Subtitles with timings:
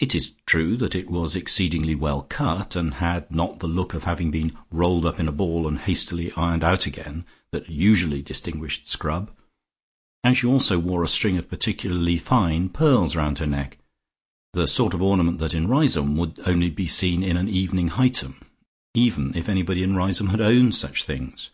[0.00, 4.02] It is true that it was exceedingly well cut, and had not the look of
[4.02, 8.88] having been rolled up in a ball and hastily ironed out again that usually distinguished
[8.88, 9.30] Scrub,
[10.24, 13.78] and she also wore a string of particularly fine pearls round her neck,
[14.54, 18.40] the sort of ornament that in Riseholme would only be seen in an evening Hightum,
[18.94, 21.50] even if anybody in Riseholme had owned such things.